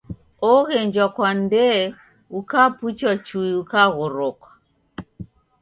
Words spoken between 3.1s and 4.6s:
chui ukaghoroka.